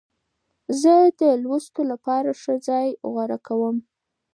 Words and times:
زه 0.81 0.93
د 1.19 1.21
لوستو 1.43 1.81
لپاره 1.91 2.29
ښه 2.41 2.53
ځای 2.67 2.87
غوره 3.11 3.37
کوم. 3.47 3.75